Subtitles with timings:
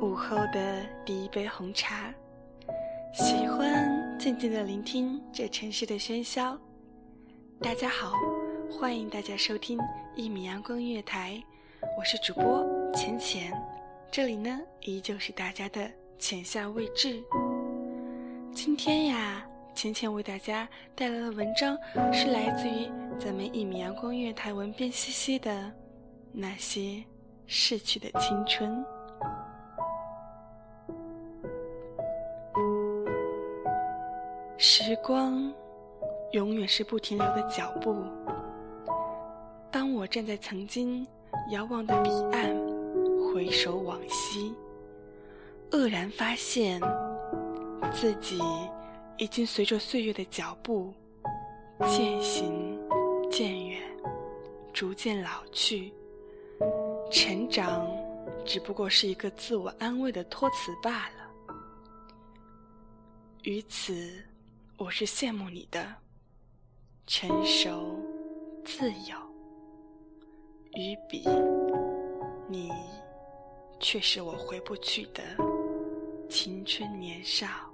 [0.00, 2.12] 午后的第一杯红茶，
[3.14, 6.58] 喜欢静静的聆听这城市的喧嚣。
[7.60, 8.12] 大家好，
[8.70, 9.78] 欢迎大家收听
[10.14, 11.42] 一米阳光音乐台，
[11.98, 13.50] 我是主播浅浅，
[14.10, 17.22] 这里呢依旧是大家的浅夏未至。
[18.52, 21.74] 今天呀，浅浅为大家带来的文章
[22.12, 25.72] 是来自于咱们一米阳光音乐台文编西西的
[26.32, 27.02] 那些。
[27.48, 28.84] 逝去的青春，
[34.58, 35.52] 时光
[36.32, 37.94] 永远是不停留的脚步。
[39.70, 41.06] 当我站在曾经
[41.50, 42.56] 遥望的彼岸，
[43.32, 44.54] 回首往昔，
[45.70, 46.80] 愕然发现
[47.92, 48.40] 自己
[49.18, 50.92] 已经随着岁月的脚步
[51.86, 52.78] 渐行
[53.30, 53.82] 渐远，
[54.72, 55.92] 逐渐老去。
[57.10, 57.86] 成长
[58.44, 61.26] 只不过是一个自我安慰的托词罢了。
[63.42, 64.24] 于此，
[64.78, 65.94] 我是羡慕你的
[67.06, 67.98] 成熟、
[68.62, 69.16] 自由；
[70.74, 71.24] 与比，
[72.46, 72.70] 你
[73.80, 75.22] 却是我回不去的
[76.28, 77.65] 青春年少。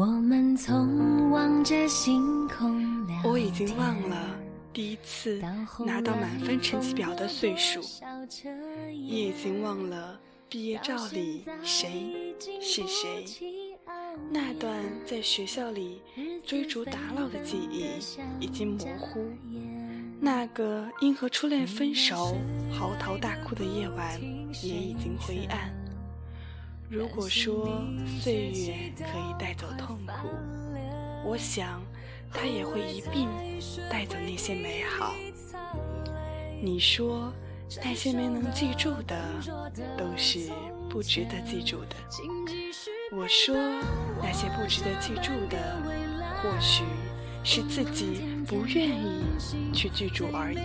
[0.00, 4.34] 我们从望着星空我已经忘了
[4.72, 5.42] 第一次
[5.84, 7.82] 拿到满分成绩表的岁数，
[8.90, 10.18] 也已经忘了
[10.48, 13.26] 毕业照里谁是谁。
[14.32, 14.74] 那段
[15.04, 16.00] 在学校里
[16.46, 17.84] 追逐打闹的记忆
[18.42, 19.22] 已经模糊，
[20.18, 22.38] 那个因和初恋分手
[22.72, 24.18] 嚎啕大哭的夜晚
[24.62, 25.70] 也已经灰暗。
[26.90, 27.84] 如果说
[28.20, 30.28] 岁月可以带走痛苦，
[31.24, 31.80] 我想
[32.32, 33.28] 它也会一并
[33.88, 35.14] 带走那些美好。
[36.60, 37.32] 你说
[37.84, 39.16] 那些没能记住的
[39.96, 40.50] 都是
[40.90, 41.94] 不值得记住的，
[43.12, 43.54] 我说
[44.20, 45.80] 那些不值得记住的，
[46.42, 46.82] 或许
[47.44, 49.22] 是自己不愿意
[49.72, 50.58] 去记住而已。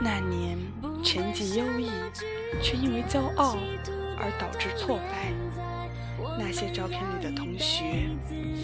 [0.00, 0.58] 那年
[1.04, 1.88] 成绩优异，
[2.60, 3.56] 却因为骄傲。
[4.22, 5.32] 而导致挫败。
[6.38, 8.08] 那些照片里的同学，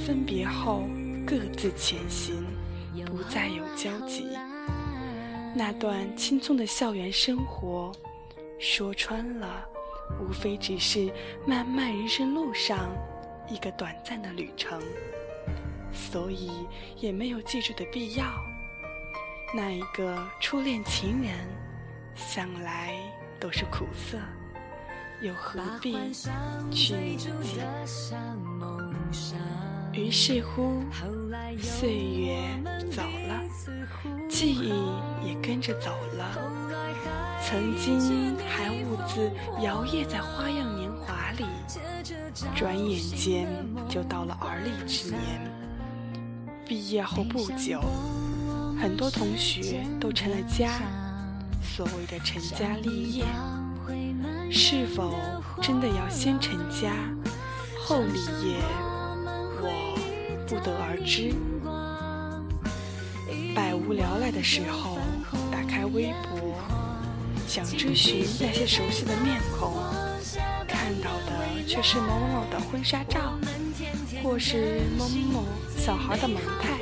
[0.07, 0.89] 分别后
[1.27, 2.47] 各自前行，
[3.05, 4.29] 不再有交集。
[5.55, 7.93] 那段青葱的校园生活，
[8.59, 9.67] 说穿了，
[10.21, 11.13] 无非只是
[11.47, 12.91] 漫漫人生路上
[13.49, 14.81] 一个短暂的旅程，
[15.93, 16.51] 所以
[16.97, 18.25] 也没有记住的必要。
[19.55, 21.35] 那一个初恋情人，
[22.15, 22.95] 想来
[23.41, 24.19] 都是苦涩。
[25.21, 25.97] 又何必
[26.71, 27.61] 去铭记？
[29.93, 30.83] 于是乎，
[31.61, 32.39] 岁月
[32.93, 33.43] 走了，
[34.29, 34.69] 记忆
[35.27, 36.25] 也跟着走了。
[37.43, 39.31] 曾经还兀自
[39.63, 41.45] 摇曳在花样年华里，
[42.55, 43.49] 转眼间
[43.89, 45.19] 就到了而立之年。
[46.65, 47.81] 毕业后不久，
[48.81, 50.79] 很多同学都成了家。
[51.61, 53.25] 所谓的成家立业，
[54.51, 55.15] 是否
[55.61, 56.93] 真的要先成家
[57.79, 58.57] 后立业？
[59.61, 59.99] 我
[60.47, 61.35] 不得而知。
[63.55, 64.99] 百无聊赖的时候，
[65.51, 66.55] 打开微博，
[67.47, 69.75] 想追寻那些熟悉的面孔，
[70.67, 73.39] 看到的却是某某的婚纱照，
[74.23, 75.45] 或是某某
[75.77, 76.79] 小孩的萌态。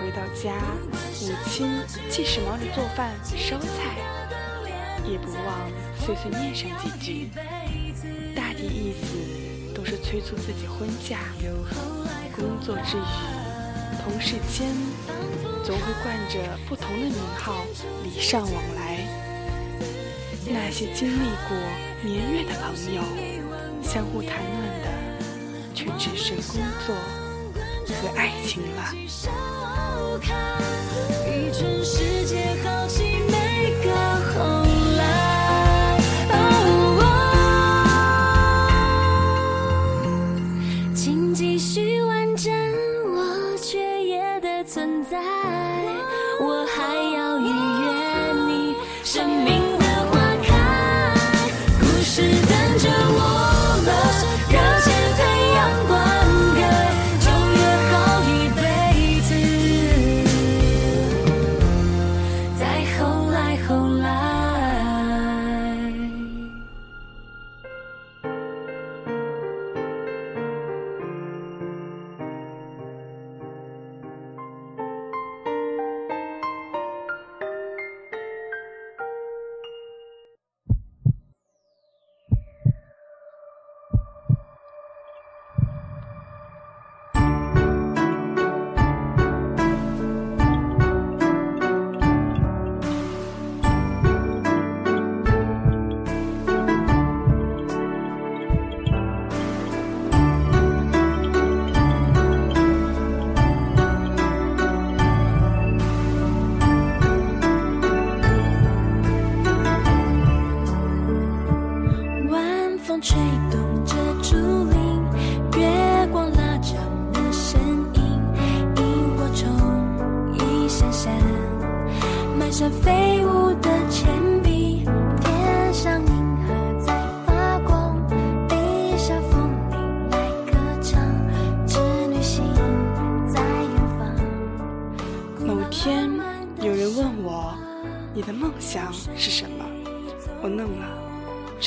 [0.00, 0.54] 回到家，
[1.20, 1.68] 母亲
[2.08, 4.17] 即使忙着做饭、烧菜，
[5.06, 7.30] 也不忘碎碎念上几句，
[8.34, 11.18] 大抵意思都是催促自己婚嫁。
[12.34, 13.00] 工作之余，
[14.02, 14.68] 同事间
[15.64, 17.64] 总会冠着不同的名号
[18.04, 19.06] 礼尚往来。
[20.46, 21.56] 那些经历过
[22.02, 23.02] 年月的朋友，
[23.82, 24.88] 相互谈论的
[25.74, 26.94] 却只剩工作
[27.96, 28.94] 和爱情了。
[31.26, 31.52] 一
[31.84, 33.07] 世界好奇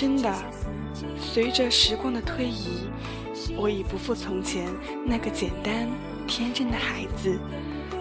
[0.02, 0.34] 真的，
[1.20, 2.90] 随着时光的推移，
[3.56, 4.68] 我已不复从前
[5.06, 5.88] 那个简单
[6.26, 7.40] 天真的孩子，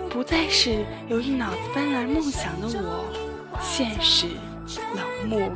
[0.08, 3.04] 不再是有一脑子斑斓梦想的我。
[3.60, 4.28] 现实
[4.96, 5.52] 冷漠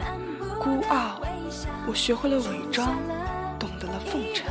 [0.60, 1.22] 孤傲，
[1.86, 2.94] 我学会了伪装，
[3.58, 4.46] 懂得了奉承。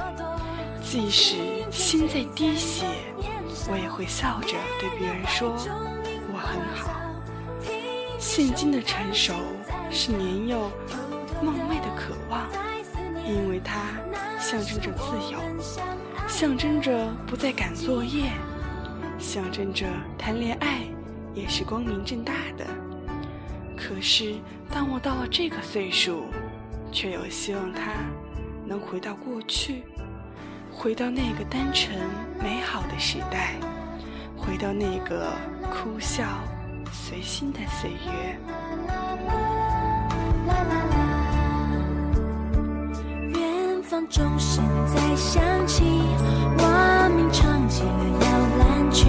[0.82, 1.36] 即使
[1.70, 2.88] 心在滴血，
[3.70, 5.56] 我也会笑着对别人说
[6.34, 7.00] 我很好。
[8.18, 9.36] 现今的成熟
[9.92, 10.72] 是年幼。
[11.44, 12.48] 梦寐的渴望，
[13.28, 13.82] 因为它
[14.40, 15.40] 象征着自由，
[16.28, 18.32] 象征着不再赶作业，
[19.20, 19.86] 象征着
[20.18, 20.80] 谈恋爱
[21.34, 22.66] 也是光明正大的。
[23.76, 24.36] 可是，
[24.72, 26.28] 当我到了这个岁数，
[26.92, 27.92] 却又希望它
[28.66, 29.84] 能回到过去，
[30.72, 32.00] 回到那个单纯
[32.42, 33.56] 美好的时代，
[34.38, 35.34] 回到那个
[35.70, 36.24] 哭笑
[36.92, 39.03] 随心的岁月。
[44.14, 45.84] 钟声在响起，
[46.60, 48.28] 蛙鸣唱起了摇
[48.60, 49.08] 篮曲。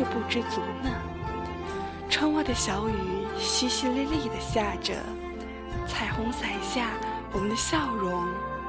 [0.00, 0.90] 就不知足呢？
[2.08, 2.94] 窗外的小雨
[3.38, 4.94] 淅淅沥沥地下着，
[5.86, 6.92] 彩虹伞下，
[7.32, 8.26] 我们的笑容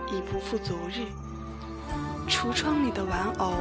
[0.08, 1.06] 已不复昨日。
[2.28, 3.54] 橱窗里的玩偶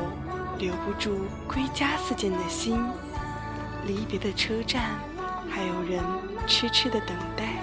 [0.59, 2.85] 留不住归家似箭的心，
[3.87, 4.99] 离别的车站，
[5.49, 6.03] 还有人
[6.49, 7.63] 痴痴的等待。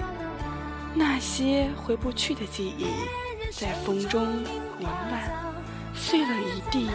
[0.94, 2.86] 那些回不去的记忆，
[3.52, 4.24] 在风中
[4.78, 5.30] 凌乱，
[5.94, 6.88] 碎了一地，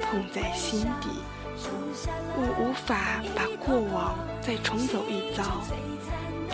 [0.00, 1.10] 痛在心底。
[2.36, 5.44] 我无法把过往再重走一遭，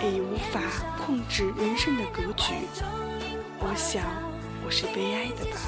[0.02, 0.60] 也无法
[1.04, 2.54] 控制人生的格局。
[3.58, 4.02] 我想，
[4.64, 5.58] 我是悲哀的吧。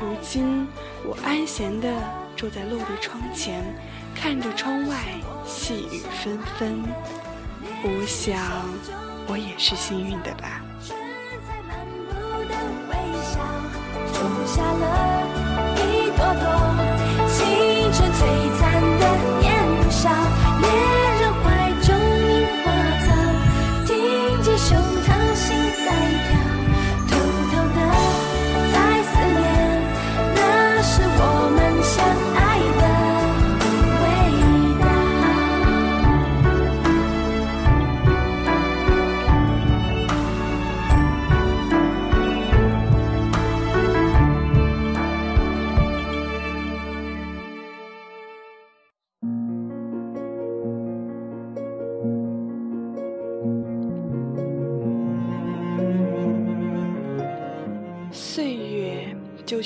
[0.00, 0.66] 如今，
[1.04, 1.88] 我安闲地
[2.36, 3.64] 坐在落地窗前，
[4.14, 4.96] 看着窗外
[5.46, 6.82] 细雨纷纷。
[7.82, 8.38] 我想，
[9.26, 10.62] 我也是幸运的吧。
[14.12, 15.15] 种下了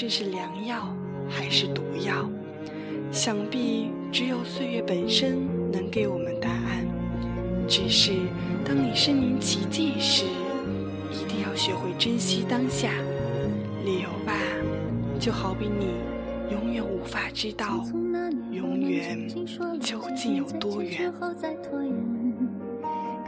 [0.00, 0.97] 究竟是良药
[1.28, 2.26] 还是毒药？
[3.12, 6.87] 想必只有岁月本身能给我们答案。
[7.69, 8.12] 只是
[8.64, 10.25] 当你身临其境时，
[11.12, 12.88] 一定要学会珍惜当下。
[13.85, 14.33] 理由吧，
[15.19, 15.97] 就好比你
[16.50, 17.85] 永远无法知道，
[18.52, 19.28] 永远
[19.83, 21.12] 究竟有多远。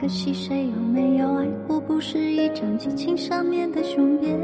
[0.00, 1.78] 可惜谁有没有爱过？
[1.78, 4.40] 不是一张激情上面的雄辩。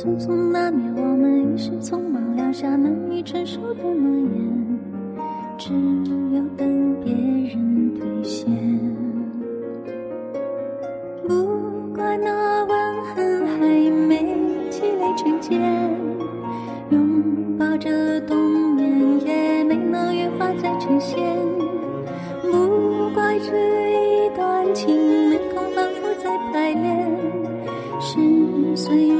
[0.00, 4.78] 匆匆那年，我们一时匆忙，撂下难以承受的诺言，
[5.58, 5.74] 只
[6.34, 8.50] 有等别人兑现。
[11.28, 11.34] 不
[11.94, 14.16] 怪那吻痕还没
[14.70, 15.60] 积累成茧，
[16.88, 18.38] 拥抱着冬
[18.76, 21.22] 眠，也没能羽化再成仙。
[22.50, 23.52] 不怪这
[23.92, 24.96] 一段情
[25.28, 27.06] 没空反复再排练，
[28.00, 28.16] 是
[28.74, 29.19] 岁月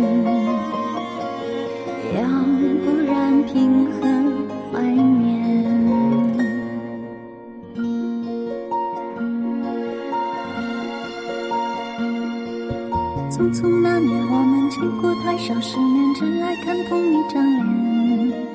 [13.31, 18.45] 匆匆那年，我们见过太少世面，只爱看同一张脸。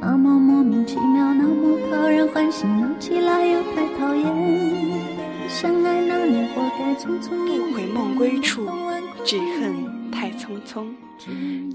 [0.00, 4.24] 那么莫名其妙，那么讨人欢喜，闹起来又太讨厌。
[5.50, 8.66] 相爱那年，活该匆匆不悔梦归处，
[9.22, 10.86] 只恨太匆匆。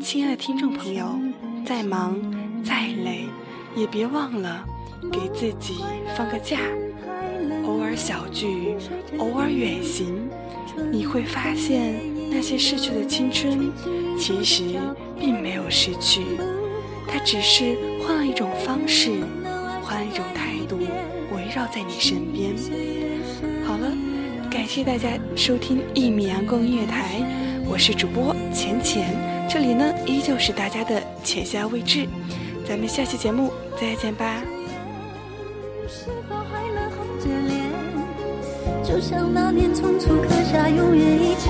[0.02, 1.16] 亲爱的听众朋友，
[1.64, 2.20] 再忙
[2.64, 3.28] 再累，
[3.76, 4.66] 也别忘了
[5.12, 5.76] 给自己
[6.18, 6.58] 放个假，
[7.68, 8.76] 偶尔小聚，
[9.20, 10.28] 偶尔远行，
[10.92, 11.94] 你会发现
[12.30, 13.72] 那些逝去的青春，
[14.18, 14.64] 其实
[15.20, 16.22] 并没有失去，
[17.08, 19.12] 它只是换了一种方式，
[19.82, 20.78] 换一种态度，
[21.36, 22.54] 围绕在你身边。
[23.66, 23.92] 好了，
[24.50, 27.22] 感谢大家收听一米阳光音乐台，
[27.66, 29.16] 我是主播浅浅，
[29.50, 32.08] 这里呢依旧是大家的浅夏未至，
[32.68, 34.42] 咱们下期节目再见吧。
[38.84, 41.50] 就像那年匆促刻下永远一起